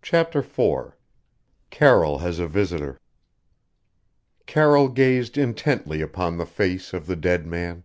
[0.00, 0.96] CHAPTER IV
[1.68, 2.98] CARROLL HAS A VISITOR
[4.46, 7.84] Carroll gazed intently upon the face of the dead man.